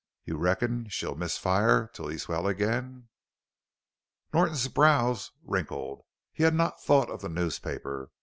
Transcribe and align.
"You 0.23 0.35
reckon 0.37 0.87
she'll 0.89 1.13
miss 1.13 1.37
fire 1.37 1.87
till 1.93 2.07
he's 2.07 2.27
well 2.27 2.47
again?" 2.47 3.09
Norton's 4.33 4.67
brows 4.67 5.29
wrinkled; 5.43 6.01
he 6.33 6.41
had 6.41 6.55
not 6.55 6.81
thought 6.81 7.11
of 7.11 7.21
the 7.21 7.29
newspaper. 7.29 8.09